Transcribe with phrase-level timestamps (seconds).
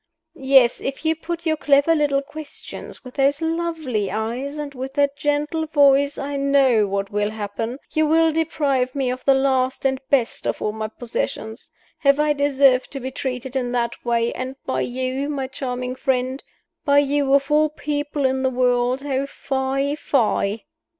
[0.33, 5.15] Yes, if you put your clever little questions, with those lovely eyes and with that
[5.15, 7.77] gentle voice, I know what will happen.
[7.91, 11.69] You will deprive me of the last and best of all my possessions.
[11.99, 16.43] Have I deserved to be treated in that way, and by you, my charming friend?
[16.83, 19.03] by you, of all people in the world?
[19.05, 19.93] Oh, fie!
[19.93, 20.65] fie!"